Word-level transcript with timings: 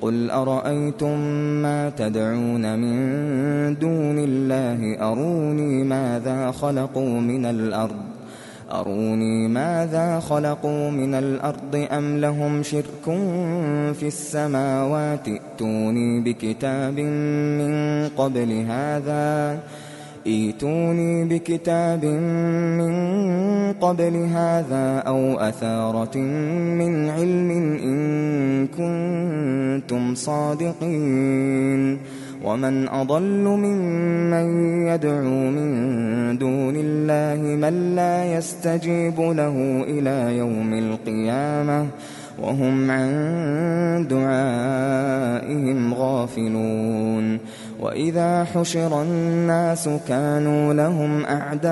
قل 0.00 0.30
أرأيتم 0.30 1.18
ما 1.62 1.90
تدعون 1.90 2.78
من 2.78 2.94
دون 3.78 4.18
الله؟ 4.18 5.10
أروني 5.12 5.84
ماذا 5.84 6.50
خلقوا 6.50 7.20
من 7.20 7.46
الأرض؟ 7.46 7.96
أروني 8.72 9.48
ماذا 9.48 10.20
خلقوا 10.20 10.90
من 10.90 11.14
الأرض 11.14 11.86
أم 11.92 12.18
لهم 12.18 12.62
شرك 12.62 13.04
في 13.94 14.06
السماوات؟ 14.06 15.28
ائتوني 15.28 16.20
بكتاب 16.20 17.00
من 17.60 18.08
قبل 18.08 18.52
هذا. 18.52 19.58
ايتوني 20.30 21.24
بكتاب 21.24 22.04
من 22.80 22.94
قبل 23.72 24.14
هذا 24.16 24.86
أو 25.06 25.38
أثارة 25.38 26.16
من 26.80 26.92
علم 27.10 27.50
إن 27.90 27.98
كنتم 28.66 30.14
صادقين. 30.14 31.98
ومن 32.44 32.88
أضل 32.88 33.44
ممن 33.44 34.46
يدعو 34.86 35.50
من 35.56 35.70
دون 36.38 36.76
الله 36.76 37.40
من 37.56 37.96
لا 37.96 38.36
يستجيب 38.36 39.20
له 39.20 39.84
إلى 39.88 40.38
يوم 40.38 40.74
القيامة 40.74 41.86
وهم 42.42 42.90
عن 42.90 43.10
دعائهم 44.10 45.94
غافلون. 45.94 47.09
وإذا 47.80 48.44
حشر 48.44 49.02
الناس 49.02 49.88
كانوا 50.08 50.74
لهم 50.74 51.24
أعداء 51.24 51.70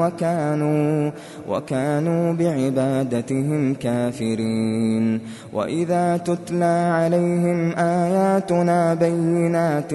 وكانوا 0.00 1.10
وكانوا 1.48 2.32
بعبادتهم 2.32 3.74
كافرين. 3.74 5.20
وإذا 5.52 6.16
تتلى 6.16 6.90
عليهم 6.92 7.72
آياتنا 7.72 8.94
بينات 8.94 9.92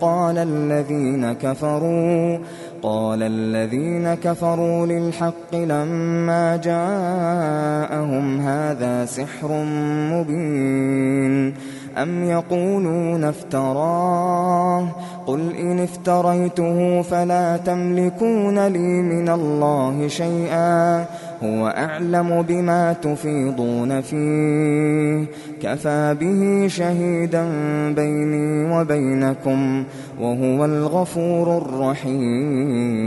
قال 0.00 0.38
الذين 0.38 1.32
كفروا 1.32 2.38
قال 2.82 3.22
الذين 3.22 4.14
كفروا 4.14 4.86
للحق 4.86 5.54
لما 5.54 6.56
جاءهم 6.56 8.40
هذا 8.40 9.04
سحر 9.04 9.64
مبين. 10.12 11.54
أم 11.98 12.24
يقولون 12.24 13.24
افتراه 13.24 14.88
قل 15.26 15.56
إن 15.56 15.80
افتريته 15.80 17.02
فلا 17.02 17.56
تملكون 17.56 18.66
لي 18.66 19.02
من 19.02 19.28
الله 19.28 20.08
شيئا 20.08 21.06
هو 21.44 21.68
أعلم 21.68 22.42
بما 22.42 22.92
تفيضون 22.92 24.00
فيه. 24.00 25.24
كفى 25.62 26.16
به 26.20 26.68
شهيدا 26.68 27.44
بيني 27.92 28.74
وبينكم 28.76 29.84
وهو 30.20 30.64
الغفور 30.64 31.58
الرحيم. 31.58 33.04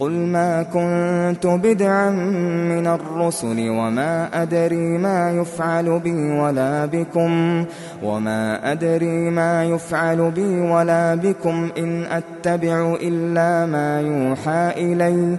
قل 0.00 0.10
ما 0.10 0.62
كنت 0.62 1.46
بدعا 1.46 2.10
من 2.70 2.86
الرسل 2.86 3.68
وما 3.68 4.42
أدري 4.42 4.98
ما 4.98 5.30
يفعل 5.32 6.00
بي 6.00 6.30
ولا 6.40 6.86
بكم 6.86 7.64
وما 8.02 8.72
أدري 8.72 9.30
ما 9.30 9.64
يفعل 9.64 10.30
بي 10.30 10.60
ولا 10.60 11.14
بكم 11.14 11.68
إن 11.78 12.04
أتبع 12.04 12.96
إلا 13.02 13.66
ما 13.66 14.00
يوحى 14.00 14.72
إلي 14.76 15.38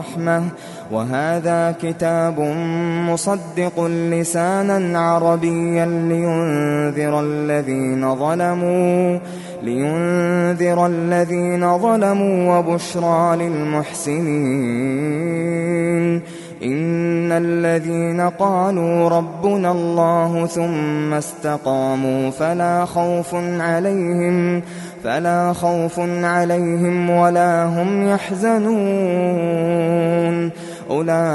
ورحمة 0.00 0.42
وهذا 0.92 1.76
كتاب 1.82 2.40
مصدق 3.10 3.84
لسانا 3.84 5.00
عربيا 5.00 5.86
لينذر 5.86 7.20
الذين 7.20 8.14
ظلموا 8.16 9.18
لينذر 9.62 10.86
الذين 10.86 11.78
ظلموا 11.78 12.58
وبشرى 12.58 13.36
للمحسنين. 13.36 14.80
إن 16.62 17.32
الذين 17.32 18.20
قالوا 18.20 19.08
ربنا 19.08 19.72
الله 19.72 20.46
ثم 20.46 21.14
استقاموا 21.14 22.30
فلا 22.30 22.84
خوف 22.84 23.34
عليهم 23.34 24.62
فلا 25.04 25.52
خوف 25.52 26.00
عليهم 26.22 27.10
ولا 27.10 27.64
هم 27.64 28.08
يحزنون 28.08 28.70
أولئك 30.90 31.30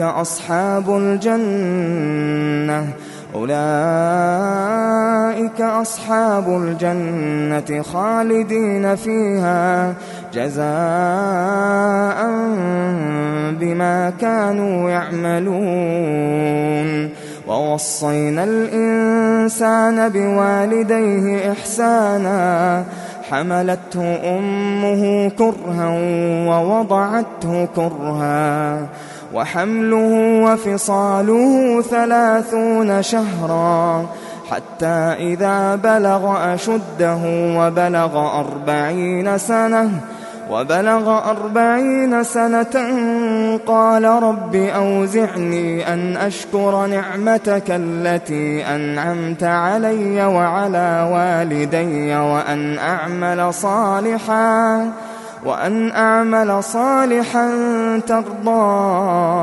أصحاب 0.00 0.96
الجنة 0.96 2.86
أولئك 3.34 3.60
أصحاب 5.60 6.48
الجنة 6.48 7.82
خالدين 7.82 8.96
فيها 8.96 9.94
جزاء 10.34 12.26
بما 13.60 14.12
كانوا 14.20 14.90
يعملون. 14.90 16.22
ووصينا 17.48 18.44
الإنسان 18.44 20.08
بوالديه 20.08 21.52
إحسانا. 21.52 22.84
حملته 23.30 24.36
أمه 24.38 25.28
كرها 25.28 25.88
ووضعته 26.48 27.68
كرها. 27.76 28.78
وحمله 29.34 30.42
وفصاله 30.44 31.82
ثلاثون 31.82 33.02
شهرا. 33.02 34.06
حتى 34.50 35.14
إذا 35.18 35.74
بلغ 35.74 36.54
أشده 36.54 37.20
وبلغ 37.58 38.40
أربعين 38.40 39.38
سنة 39.38 39.90
وبلغ 40.52 41.30
أربعين 41.30 42.24
سنة 42.24 42.74
قال 43.66 44.04
رب 44.04 44.54
أوزعني 44.54 45.92
أن 45.94 46.16
أشكر 46.16 46.86
نعمتك 46.86 47.64
التي 47.68 48.66
أنعمت 48.66 49.42
علي 49.42 50.24
وعلى 50.24 51.08
والدي 51.12 52.16
وأن 52.16 52.78
أعمل 52.78 53.54
صالحا 53.54 54.90
وأن 55.44 55.90
أعمل 55.90 56.64
صالحا 56.64 57.48
ترضاه. 58.06 59.42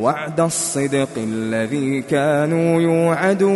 وعد 0.00 0.40
الصدق 0.40 1.08
الذي 1.16 2.02
كانوا 2.02 2.80
يوعدون. 2.80 3.52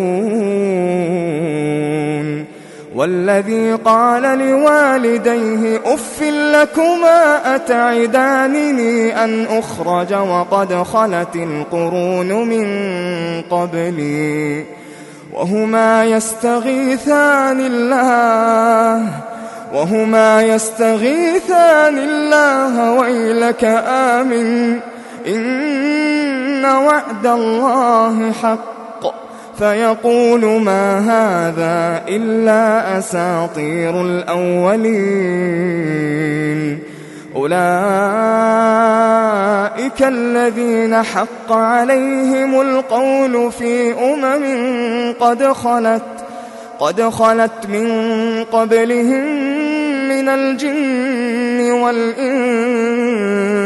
والذي 2.94 3.73
قال 3.73 4.23
لوالديه 4.23 5.81
أف 5.85 6.23
لكما 6.23 7.55
أتعدانني 7.55 9.25
أن 9.25 9.47
أخرج 9.47 10.15
وقد 10.15 10.75
خلت 10.75 11.37
القرون 11.37 12.49
من 12.49 12.67
قبلي. 13.43 14.65
وهما 15.33 16.05
يستغيثان 16.05 17.61
الله 17.61 19.11
وهما 19.75 20.43
يستغيثان 20.43 21.99
الله 21.99 22.93
ويلك 22.93 23.65
آمن. 23.88 24.81
وعد 26.74 27.26
الله 27.26 28.32
حق 28.32 28.66
فيقول 29.58 30.60
ما 30.62 30.98
هذا 30.98 32.04
إلا 32.08 32.98
أساطير 32.98 34.00
الأولين. 34.00 35.46
أولئك 37.36 37.56
الذين 40.02 41.02
حق 41.02 41.52
عليهم 41.52 42.60
القول 42.60 43.52
في 43.52 43.92
أمم 43.92 44.44
قد 45.20 45.42
خلت 45.42 46.02
قد 46.78 47.02
خلت 47.02 47.66
من 47.68 47.88
قبلهم 48.44 49.24
من 50.08 50.28
الجن 50.28 51.70
والإنس. 51.70 53.65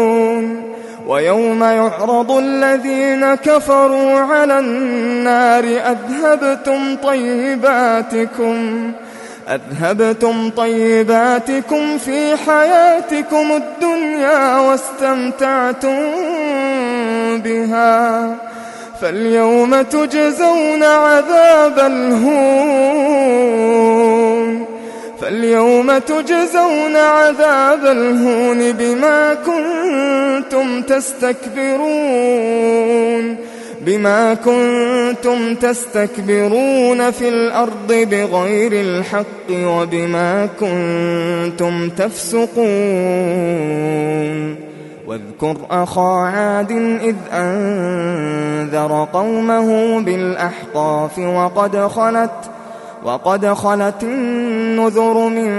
ويوم 1.11 1.63
يعرض 1.63 2.31
الذين 2.31 3.35
كفروا 3.35 4.19
على 4.19 4.59
النار 4.59 5.63
أذهبتم 5.63 6.95
طيباتكم 6.95 8.91
أذهبتم 9.49 10.49
طيباتكم 10.49 11.97
في 11.97 12.37
حياتكم 12.37 13.51
الدنيا 13.51 14.59
واستمتعتم 14.59 15.97
بها 17.37 18.35
فاليوم 19.01 19.81
تجزون 19.81 20.83
عذاب 20.83 21.79
الهون 21.79 23.60
فاليوم 25.21 25.97
تجزون 25.97 26.95
عذاب 26.95 27.85
الهون 27.85 28.71
بما 28.71 29.33
كنتم 29.33 30.81
تستكبرون 30.81 32.11
بما 33.81 34.33
كنتم 34.33 35.55
تستكبرون 35.55 37.11
في 37.11 37.29
الأرض 37.29 37.87
بغير 37.87 38.71
الحق 38.71 39.49
وبما 39.51 40.49
كنتم 40.59 41.89
تفسقون 41.89 42.61
واذكر 45.07 45.55
أخا 45.71 46.11
عاد 46.11 46.71
إذ 47.01 47.15
أنذر 47.33 49.07
قومه 49.13 49.99
بالأحقاف 50.01 51.19
وقد 51.19 51.77
خلت 51.77 52.51
وقد 53.05 53.45
خلت 53.45 54.03
النذر 54.03 55.29
من 55.29 55.51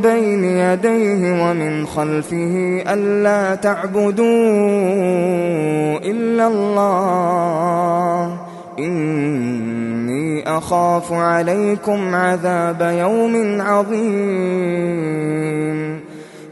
بين 0.00 0.44
يديه 0.44 1.42
ومن 1.42 1.86
خلفه 1.86 2.84
ألا 2.88 3.54
تعبدوا 3.54 4.26
إلا 5.98 6.46
الله. 6.46 8.38
إني 8.78 10.58
أخاف 10.58 11.12
عليكم 11.12 12.14
عذاب 12.14 12.94
يوم 12.98 13.60
عظيم. 13.60 15.16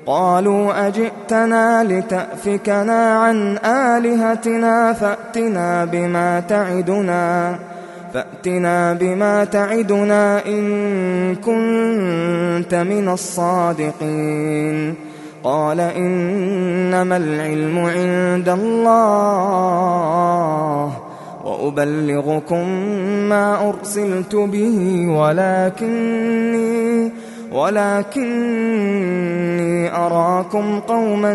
قالوا 0.06 0.86
أجئتنا 0.86 1.84
لتأفكنا 1.84 3.18
عن 3.18 3.58
آلهتنا 3.64 4.92
فأتنا 4.92 5.84
بما 5.84 6.40
تعدنا. 6.40 7.58
فأتنا 8.14 8.92
بما 8.92 9.44
تعدنا 9.44 10.46
إن 10.46 11.34
كنت 11.34 12.74
من 12.74 13.08
الصادقين. 13.08 14.94
قال 15.44 15.80
إنما 15.80 17.16
العلم 17.16 17.78
عند 17.78 18.48
الله. 18.48 19.72
وأبلغكم 21.44 22.68
ما 23.28 23.68
أرسلت 23.68 24.34
به 24.34 25.06
ولكني 25.08 27.12
ولكني 27.52 28.84
أراكم 29.96 30.80
قوما 30.80 31.34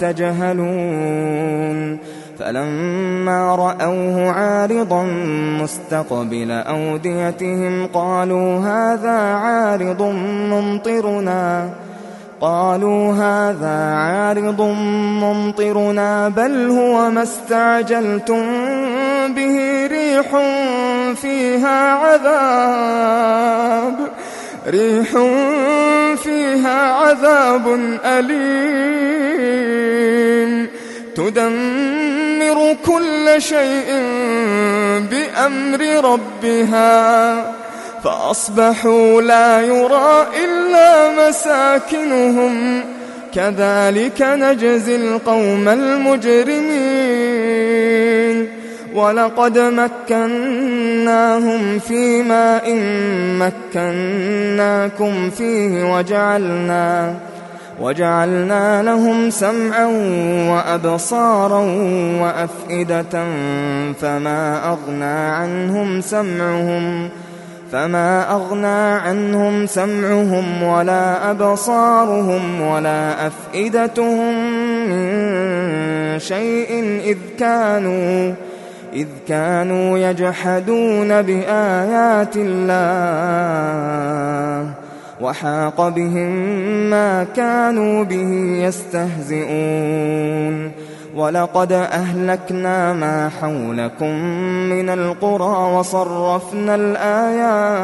تجهلون. 0.00 1.98
فلما 2.38 3.56
رأوه 3.56 4.30
عارضا 4.30 5.02
مستقبل 5.62 6.50
أوديتهم 6.50 7.86
قالوا 7.86 8.58
هذا 8.58 9.10
عارض 9.10 10.02
ممطرنا. 10.50 11.70
قالوا 12.40 13.12
هذا 13.12 13.94
عارض 13.94 14.60
ممطرنا 15.20 16.28
بل 16.28 16.70
هو 16.70 17.10
ما 17.10 17.22
استعجلتم 17.22 18.44
به 19.34 19.86
ريح 19.86 20.26
فيها 21.14 21.92
عذاب. 21.92 23.94
ريح 24.66 25.10
فيها 26.16 26.92
عذاب 26.92 27.66
أليم. 28.04 29.56
تدمر 31.16 32.25
كل 32.86 33.42
شيء 33.42 33.86
بأمر 35.10 36.10
ربها 36.12 37.34
فأصبحوا 38.04 39.22
لا 39.22 39.60
يرى 39.60 40.26
إلا 40.44 41.28
مساكنهم 41.28 42.80
كذلك 43.34 44.22
نجزي 44.22 44.96
القوم 44.96 45.68
المجرمين 45.68 47.06
ولقد 48.94 49.58
مكناهم 50.08 51.78
في 51.78 52.22
ماء 52.22 52.74
مكناكم 53.74 55.30
فيه 55.30 55.94
وجعلنا 55.94 57.14
وجعلنا 57.80 58.82
لهم 58.82 59.30
سمعا 59.30 59.86
وأبصارا 60.50 61.60
وأفئدة 62.20 63.24
فما 64.00 64.68
أغنى 64.68 65.04
عنهم 65.04 66.00
سمعهم 66.00 67.08
فما 67.72 68.32
أغنى 68.32 69.00
عنهم 69.06 69.66
سمعهم 69.66 70.62
ولا 70.62 71.30
أبصارهم 71.30 72.60
ولا 72.60 73.26
أفئدتهم 73.26 74.34
من 74.88 76.18
شيء 76.18 77.00
إذ 77.04 77.18
كانوا 77.38 78.34
إذ 78.92 79.06
كانوا 79.28 79.98
يجحدون 79.98 81.22
بآيات 81.22 82.36
الله 82.36 83.66
وحاق 85.20 85.88
بهم 85.88 86.30
ما 86.90 87.24
كانوا 87.24 88.04
به 88.04 88.60
يستهزئون. 88.66 90.16
ولقد 91.16 91.72
أهلكنا 91.72 92.92
ما 92.92 93.28
حولكم 93.40 94.14
من 94.68 94.88
القرى 94.88 95.72
وصرفنا 95.74 96.74
الآيات 96.74 97.76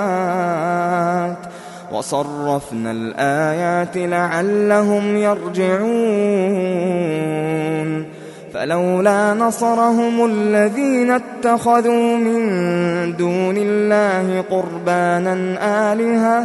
وصرفنا 1.93 2.91
الآيات 2.91 3.97
لعلهم 3.97 5.17
يرجعون. 5.17 6.63
فلولا 8.55 9.35
نصرهم 9.35 10.25
الذين 10.25 11.11
اتخذوا 11.11 12.17
من 12.17 12.43
دون 13.17 13.57
الله 13.57 14.45
قربانا 14.51 15.59
آلهة 15.93 16.45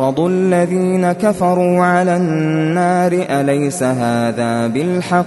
يعرض 0.00 0.20
الذين 0.20 1.12
كفروا 1.12 1.84
على 1.84 2.16
النار 2.16 3.12
أليس 3.12 3.82
هذا 3.82 4.66
بالحق؟ 4.66 5.26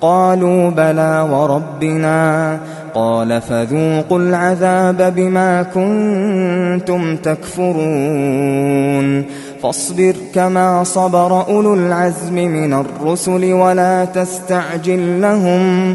قالوا 0.00 0.70
بلى 0.70 1.28
وربنا. 1.30 2.58
قال 2.94 3.40
فذوقوا 3.40 4.18
العذاب 4.18 5.14
بما 5.16 5.62
كنتم 5.62 7.16
تكفرون. 7.16 8.44
فاصبر 9.62 10.14
كما 10.34 10.84
صبر 10.84 11.48
أولو 11.48 11.74
العزم 11.74 12.34
من 12.34 12.72
الرسل 12.72 13.52
ولا 13.52 14.04
تستعجل 14.04 15.22
لهم. 15.22 15.94